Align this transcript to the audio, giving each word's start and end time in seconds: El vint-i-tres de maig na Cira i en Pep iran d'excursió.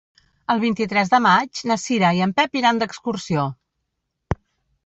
El 0.53 0.61
vint-i-tres 0.63 1.11
de 1.11 1.19
maig 1.25 1.61
na 1.71 1.77
Cira 1.83 2.11
i 2.21 2.25
en 2.29 2.33
Pep 2.39 2.57
iran 2.63 2.81
d'excursió. 2.85 3.47